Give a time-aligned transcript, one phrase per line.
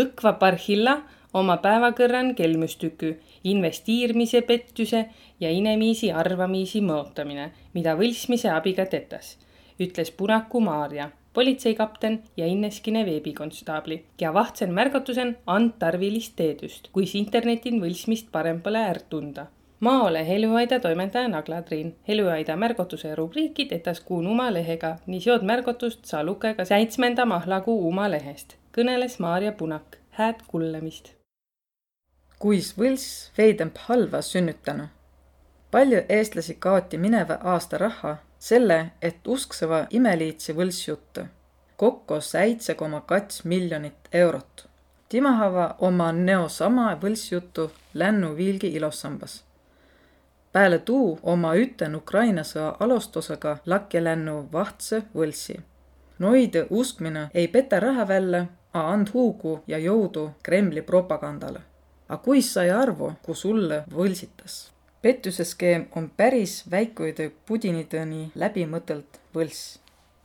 [0.00, 1.02] Õkva parhilla
[1.36, 3.10] oma päevakõrran kelmustükü,
[3.44, 5.02] investiirimise pettuse
[5.40, 9.34] ja inemiisi arvamiisi mõotamine, mida võlsmise abiga tetas,
[9.76, 17.76] ütles Punaku Maarja, politseikapten ja Inneskine veebikonstaabli, ja vahtsen märgatusen and tarvilist teedust, kuis internetin
[17.84, 19.50] võlsmist parem pole ärq tunda
[19.82, 21.88] Maole Helüaida toimetaja Nagla Triin.
[22.08, 28.06] Helüaida märgotuse rubriiki tetas kuun uma lehega, nii seod märgotust saa lugeda seitsmenda mahlagu uma
[28.10, 28.61] lehest.
[28.72, 31.10] Kõneles Maarja Punak, hääd kullemist.
[32.38, 34.86] kuis võlss veidemb halva sünnütanu.
[35.70, 41.26] palju eestlasi kaoti mineva aasta raha selle, et usksõva imeliidsi võlssjuttu.
[41.76, 44.68] kokku seitse koma kats miljonit eurot.
[45.08, 49.44] timahava oma neo sama võlssjutu lännu viilgi ilosambas
[50.52, 55.60] Pääle tuu oma üten Ukraina sõa alustusega lakja lännu vahtsõ võlsi.
[56.18, 61.60] Noide uskmine ei peta raha välja, a and huugu ja jõudu Kremli propagandale.
[62.08, 64.72] A kuis sai arvu, ku sulle võlsitas?
[65.02, 69.78] pettuse skeem on päris väikuide pudinitõni läbimõtelt võlss.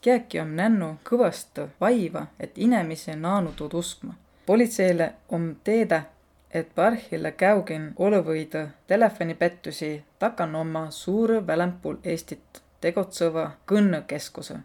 [0.00, 4.14] Kiäki on nännu kõvasti vaiva, et inemise naanu tuud uskma.
[4.46, 6.02] politseile on teedä,
[6.50, 14.58] et parhilla käugin olõvõida telefonipettusi takan oma suure väljaspool Eestit tegutseva kõnnekeskuse.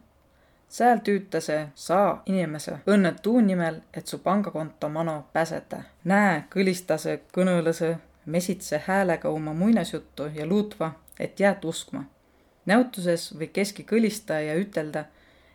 [0.74, 5.84] Seal tüütase saa inimese õnne tuu nimel, et su pangakonto mano pääseda.
[6.04, 12.04] näe, kõlistase kõnõlõse mesitse häälega oma muinasjuttu ja luutva, et jääd uskma.
[12.66, 15.06] näotuses või keski kõlistaja ja ütelda,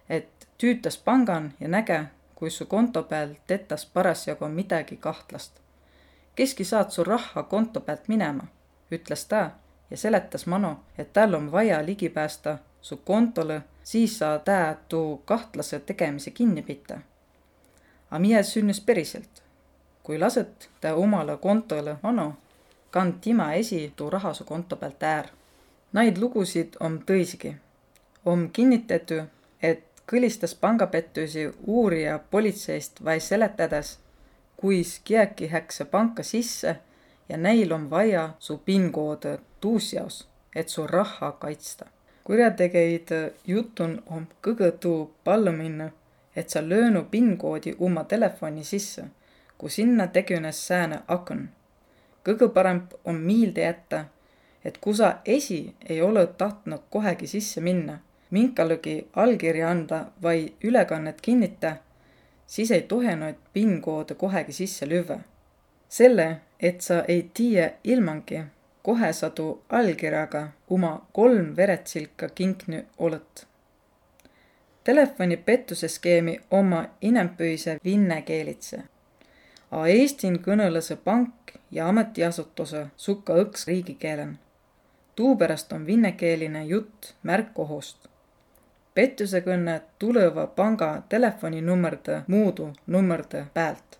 [0.09, 5.59] et tüütas pangan ja näge, kui su konto peal tetas parasjagu midagi kahtlast
[6.39, 8.45] keski saad su rahha konto pealt minema,
[8.95, 9.41] ütles ta
[9.91, 15.17] ja seletas Mano, et tal on vaja ligi päästa su kontole, siis saa tä tuu
[15.17, 16.99] kahtlase tegemise kinni pita.
[18.11, 19.43] A miä sünnis päriselt?
[20.03, 22.37] kui laset ta omale kontole Mano,
[22.91, 25.27] kand tema esi tuu raha su konto pealt äär.
[25.93, 27.55] Naid lugusid on tõisigi.
[28.25, 29.15] on kinnitatu,
[29.63, 33.99] et kõlistas pangapettusi uurija politseist vaid seletades
[34.57, 36.77] kuis kiäki häkse panka sisse
[37.29, 41.98] ja näil on vaja su PIN-koode tuus jaos, et su rahha kaitsta.
[42.29, 43.13] Kurjategijad
[43.49, 45.89] jutun om kõgõ tuu pallu minna,
[46.37, 49.07] et sa löönu PIN-koodi oma telefoni sisse,
[49.59, 51.49] kui sinna tegünes sääne akn.
[52.25, 54.05] kõgõ paremp on miilde jätta,
[54.65, 57.99] et kui sa esi ei ole tahtnud kohegi sisse minna,
[58.31, 61.77] minkalegi allkirja anda vai ülekannet kinnita
[62.49, 65.19] siis ei tohinud PIN-koode kohegi sisse lüvva.
[65.89, 68.41] selle, et sa ei tiiä ilmangi,
[68.83, 73.47] kohe sa tuu allkirjaga oma kolm veretsilka kinknü olõt.
[74.85, 78.83] Telefonipettuse skeemi oma inempüise vinne keelitse.
[79.71, 84.39] A Eestin kõnõlõsõ pank ja ametiasutuse sukka õks riigikeelen.
[85.17, 88.09] tuupärast on vinnekeeline jutt märk ohust
[88.99, 93.99] pettusekõnne tulõva panga telefoninummõrde muudu nummõrde päält.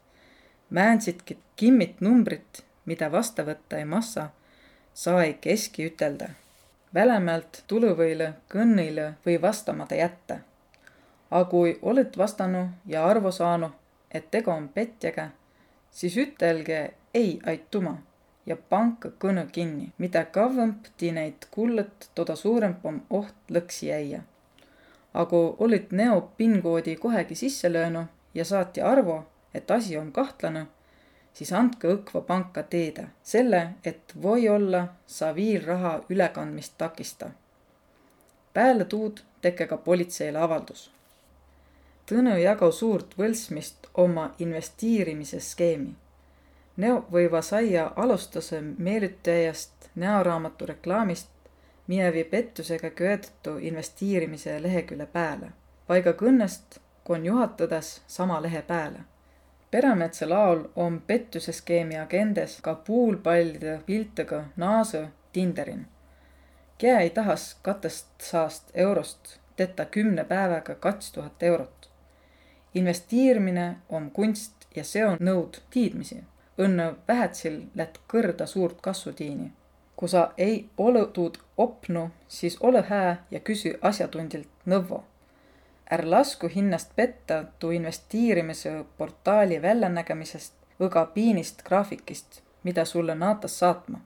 [0.75, 4.25] Määnsitki kimmit numbrit, mida vasta võtta ei massa,
[4.99, 6.29] sai keski ütelda.
[6.95, 10.39] Välämält tulõvõile kõnnile või vastamata jätta.
[11.31, 13.69] A kui olõt vastanu ja arvo saanu,
[14.11, 15.29] et tegu on petjaga,
[15.91, 16.81] siis ütelge
[17.15, 17.99] ei aituma
[18.47, 19.93] ja panka kõne kinni.
[19.99, 24.23] mida kavvamp ti neid kullõt, toda suuremp on oht lõksi jäia
[25.15, 30.67] aga olid näo PIN-koodi kohegi sisse löönud ja saati arvo, et asi on kahtlane,
[31.39, 37.31] siis andke Õkva panka teada selle, et või-olla sa viilraha ülekandmist takista.
[38.53, 40.91] peale tuud teke ka politseile avaldus.
[42.11, 45.95] Tõnu jagu suurt võltsmist oma investeerimise skeemi.
[46.77, 51.31] Neo võiva saia alustuse meelitajast näoraamatu reklaamist
[51.87, 55.53] minevi pettusega köödetu investeerimise lehekülje pääle.
[55.87, 59.01] paiga kõnnest, kui on juhatades sama lehe pääle.
[59.71, 65.87] Peremetsa laul on pettuse skeemi agendas ka puulpallide piltidega naase Tinderin.
[66.79, 71.91] Kää ei tahas katest saast eurost tetä kümne päevaga kaks tuhat eurot.
[72.75, 76.25] investeerimine on kunst ja see on nõud tiidmisi.
[76.59, 79.53] õnne vähetsil lätt kõrda suurt kasvu tiini
[79.99, 85.03] kui sa ei ole tuud opnu, siis ole hää ja küsi asjatundjalt nõvvo.
[85.91, 94.01] Är lasku hinnast petta tuu investeerimise portaali väljanägemisest võga piinist graafikist, mida sulle naatas saatma.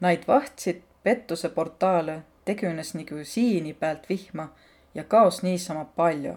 [0.00, 4.48] Naid vahtsid pettuse portaale tegünes nagu siini pealt vihma
[4.94, 6.34] ja kaos niisama palju.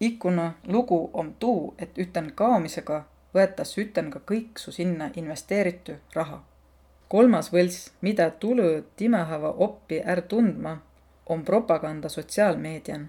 [0.00, 6.42] ikkuna lugu om tuu, et üten kaomisega võetas üten ka kõik su sinna investeeritu raha.
[7.08, 10.78] kolmas võlss, mida tulu timahava oppi är tundma,
[11.26, 13.08] on propaganda sotsiaalmeedian.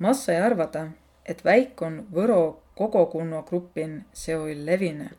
[0.00, 0.86] Massa ei arvada,
[1.24, 5.10] et väikon Võro kogokunno grupin see oli levine.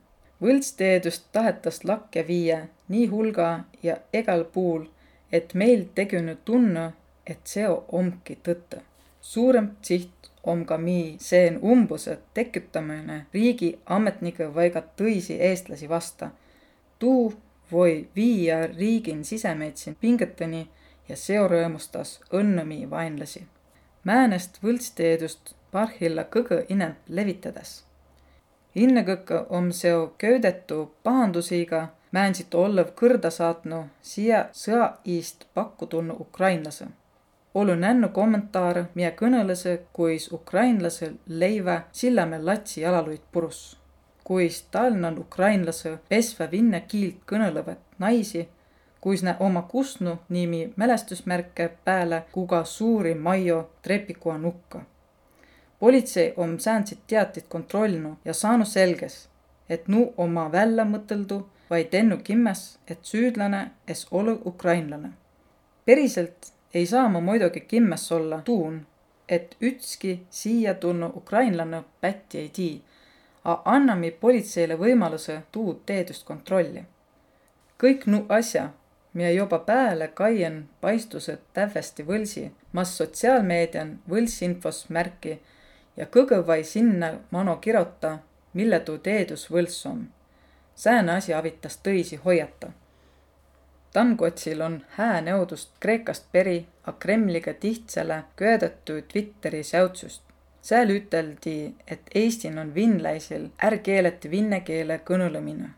[0.42, 3.50] võltsteedust tahetas lakke viia nii hulga
[3.84, 4.88] ja egal puul,
[5.32, 6.94] et meil tegünud tunne,
[7.26, 7.68] et see
[8.00, 8.82] omki tõtte.
[9.22, 16.32] suurem siht om ka mi seen umbuse tekitamine riigi ametnike vai ka tõisi eestlasi vasta.
[17.00, 17.34] tuu
[17.72, 20.68] voi viia riigin sisemeetsin pingeteni
[21.10, 23.48] ja seo rõõmustas õnnemi vaenlasi.
[24.04, 27.84] Määnest võltsteedust parhilla kõgõ ineb levitades.
[28.76, 36.88] Innekõkke om seo köödetu pahandusiga määnsit olev kõrda saatnu siia sõa iist pakku tulnu ukrainlase
[37.54, 43.78] Ollu nännu kommentaare, miä kõnõlõsõ, kuis ukrainlasõ leivä Sillamäe latsi jalaluid purus.
[44.24, 48.48] kuis tal on ukrainlasõ pesvä vinne kiilt kõnõlõvat naisi,
[49.02, 54.82] kuis nä oma kusnu nimi mälestysmärke pääle, kuga suuri majjo trepikua nukka.
[55.80, 59.30] politsei om säänsit teatit kontrollinud ja saanud selges,
[59.70, 65.10] et nu oma välja mõteldu vaid ennu kimmes, et süüdlane es ole ukrainlane.
[65.86, 68.86] päriselt ei saa ma muidugi kimmes olla tuun,
[69.30, 72.82] et ütski siia tulnud ukrainlane pätti ei tii,
[73.44, 76.84] a anname politseile võimaluse tuud teedust kontrolli.
[77.84, 78.70] kõik nu asja,
[79.14, 85.40] mida juba pääle kaien paistused tävvesti võlsi, mas sotsiaalmeedian võlsinfos märki
[85.98, 88.18] ja kõgõ vai sinna mano kirota,
[88.54, 90.08] mille tuu teedus võlss on.
[90.76, 92.72] sääne asi avitas tõisi hoiata
[93.94, 100.22] Tankotsil on hää nõudust Kreekast peri, a Kremliga tihtsale köödetu Twitteri säutsust.
[100.62, 105.70] seal üteldi, et Eestin on vinläisil ärkeeleti vinne keele kõnõlemine.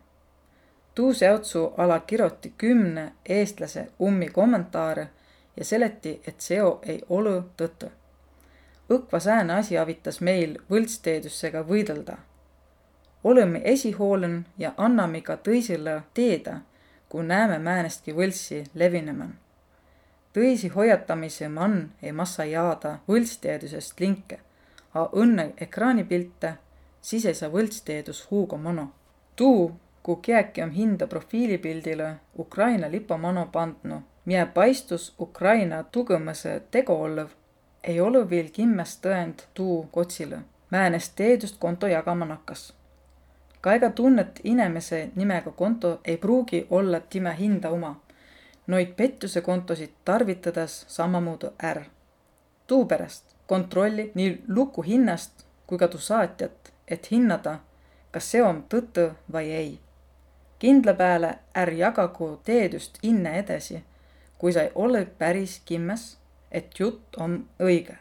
[0.95, 5.09] Tuu säutsu ala kiroti kümne eestlase ummi kommentaare
[5.57, 7.89] ja seleti, et seo ei ole tõtõ.
[8.89, 12.17] õkva sääne asi avitas meil võltsteedussega võidelda.
[13.23, 16.61] oleme esihoolen ja anname ka tõisile teeda
[17.13, 19.35] kui näeme määnestki võlssi levineman.
[20.33, 24.39] tõisi hoiatamise man ei massa jaada võltsteedusest linke,
[24.93, 26.53] a õnne ekraanipilte,
[27.01, 28.87] siis ei saa võltsteedus huugo mono.
[29.35, 36.93] tuu, kui kiäki on hinda profiilipildile Ukraina lipa mono pandnu, mie paistus Ukraina tugõmase tegu
[36.93, 37.27] olev,
[37.83, 40.39] ei ole veel kimmes tõend tuu kotsile.
[40.71, 42.73] määnest teedust konto jagama nakkas
[43.63, 47.93] ka ega tunnet inimese nimega konto ei pruugi olla time hinda oma.
[48.67, 51.83] Noid pettuse kontosid tarvitades samamoodi är.
[52.67, 57.59] tuupärast kontrolli nii luku hinnast kui ka tuu saatjat, et hinnata,
[58.11, 59.79] kas see on tõtõ vai ei.
[60.63, 63.83] Kindla pääle är jagagu teedust inne edasi,
[64.37, 66.17] kui sa ei ole päris kimmes,
[66.51, 67.97] et jutt on õige.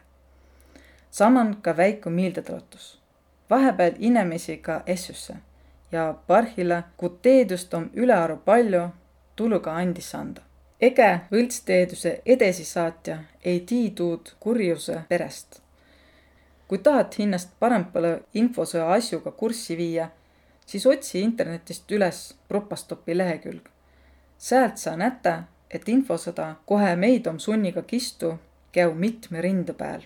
[1.11, 3.01] saman ka väiku meeldetuletus.
[3.49, 5.35] vahepeal inimesi ka essusse
[5.91, 8.87] ja parhilla, ku teedust on ülearu palju,
[9.35, 10.41] tulu ka andis anda.
[10.81, 15.61] ege võltsteeduse edesisaatja ei tii tuud kurjuse perest.
[16.67, 20.09] kui tahad hinnast parempale infosõja asjuga kurssi viia,
[20.65, 23.69] siis otsi internetist üles Propastopi lehekülg.
[24.37, 28.39] sealt saa näta, et infosõda kohe meid om sunniga kistu,
[28.71, 30.01] käu mitme rinde peal.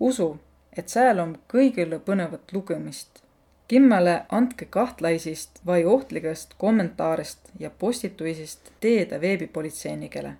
[0.00, 0.38] usu,
[0.76, 3.22] et sääl on kõigile põnevat lugemist
[3.70, 10.32] Kimmele andke kahtlaisist vai ohtlikest kommentaarist ja postituisist teede veebipolitseinikele.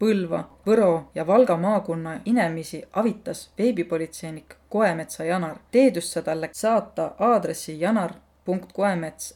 [0.00, 5.56] Põlva, Võro ja Valga maakonna inimesi avitas veebipolitseinik Koemetsa Janar.
[5.70, 8.29] teedusse talle saata aadressi janar.koemets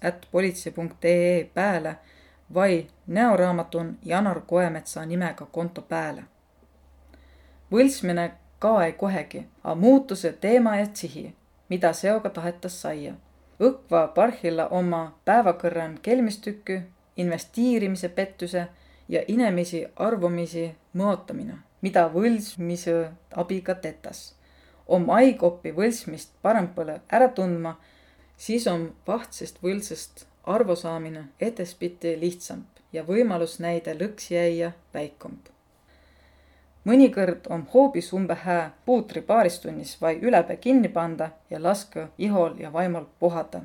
[0.02, 1.96] at politsei.ee pääle
[2.54, 6.24] vai näoraamatun Janar Koemetsa nimega konto pääle.
[7.72, 11.34] võltsmine ka ei kohegi, a muutuse teema ja sihi
[11.68, 13.14] mida seoga tahetas saia.
[13.62, 16.80] Õkva parhilla oma päevakõrran kelmistükky,
[17.16, 18.66] investiirimise pettuse
[19.08, 24.34] ja inimesi arvamisi mõotamine, mida võlsmise abiga tetas.
[24.86, 27.78] om aigoppi võlsmist parempõle ära tundma,
[28.36, 35.54] siis on vahtsest võlsest arvu saamine edaspidi lihtsamp ja võimalus näide lõksi jäia väikumb
[36.84, 42.58] mõnikõrd on hoobis umbe hää puutri paaris tunnis vai ülepea kinni panda ja laska ihol
[42.58, 43.60] ja vaimul puhata